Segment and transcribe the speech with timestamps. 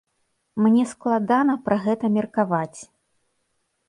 [0.65, 2.79] Мне складана пра гэта меркаваць.